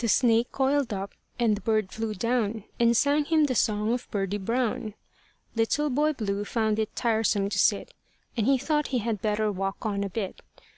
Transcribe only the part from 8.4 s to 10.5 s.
he thought he had better walk on a bit.